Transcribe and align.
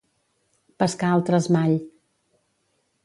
Pescar 0.83 1.11
al 1.17 1.23
tresmall. 1.29 1.77